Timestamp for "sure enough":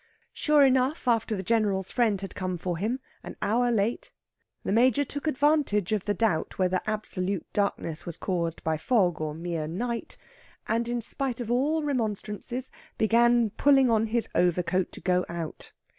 0.33-1.07